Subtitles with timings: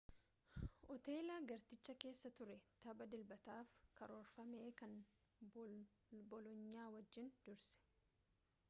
[0.85, 2.55] hooteela gartichaa keessa ture
[2.85, 4.97] tapha dilbataaf karoorfame kan
[6.33, 7.89] boloonyaa wajjinii dursee